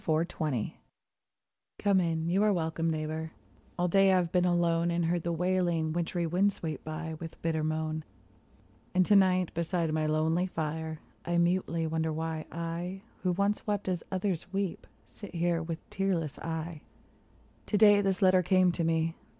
THE 0.03 0.11
LAST 0.11 0.33
OF 0.41 0.49
SIX 0.55 0.69
Come 1.77 1.99
in; 1.99 2.27
you 2.27 2.41
are 2.41 2.51
welcome, 2.51 2.89
neighbor; 2.89 3.33
all 3.77 3.87
day 3.87 4.11
I've 4.13 4.31
been 4.31 4.45
alone, 4.45 4.89
And 4.89 5.05
heard 5.05 5.21
the 5.21 5.31
wailing, 5.31 5.93
wintry 5.93 6.25
wind 6.25 6.51
sweep 6.53 6.83
by 6.83 7.13
with 7.19 7.39
bitter 7.43 7.63
moan; 7.63 8.03
And 8.95 9.05
to 9.05 9.15
night 9.15 9.53
beside 9.53 9.93
my 9.93 10.07
lonely 10.07 10.47
fire, 10.47 11.01
I 11.23 11.37
mutely 11.37 11.85
wonder 11.85 12.11
why 12.11 12.47
I, 12.51 13.03
who 13.21 13.33
once 13.33 13.67
wept 13.67 13.87
as 13.87 14.01
others 14.11 14.51
weep, 14.51 14.87
sit 15.05 15.35
here 15.35 15.61
with 15.61 15.87
tearless 15.91 16.39
eye. 16.39 16.81
To 17.67 17.77
day 17.77 18.01
this 18.01 18.23
letter 18.23 18.41
came 18.41 18.71
to 18.71 18.83
me. 18.83 19.15